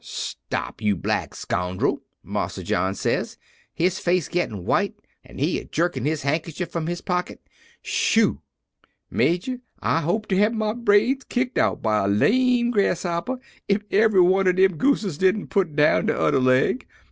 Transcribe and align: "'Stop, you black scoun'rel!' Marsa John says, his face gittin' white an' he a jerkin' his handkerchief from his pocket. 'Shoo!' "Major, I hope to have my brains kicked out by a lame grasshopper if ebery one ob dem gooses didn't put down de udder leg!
"'Stop, 0.03 0.81
you 0.81 0.95
black 0.95 1.35
scoun'rel!' 1.35 2.01
Marsa 2.23 2.63
John 2.63 2.95
says, 2.95 3.37
his 3.71 3.99
face 3.99 4.27
gittin' 4.27 4.65
white 4.65 4.95
an' 5.23 5.37
he 5.37 5.59
a 5.59 5.65
jerkin' 5.65 6.05
his 6.05 6.23
handkerchief 6.23 6.71
from 6.71 6.87
his 6.87 7.01
pocket. 7.01 7.39
'Shoo!' 7.83 8.41
"Major, 9.11 9.59
I 9.79 10.01
hope 10.01 10.25
to 10.29 10.37
have 10.39 10.55
my 10.55 10.73
brains 10.73 11.23
kicked 11.25 11.59
out 11.59 11.83
by 11.83 12.03
a 12.03 12.07
lame 12.07 12.71
grasshopper 12.71 13.37
if 13.67 13.83
ebery 13.91 14.21
one 14.21 14.47
ob 14.47 14.55
dem 14.55 14.77
gooses 14.77 15.19
didn't 15.19 15.49
put 15.49 15.75
down 15.75 16.07
de 16.07 16.17
udder 16.17 16.39
leg! 16.39 16.87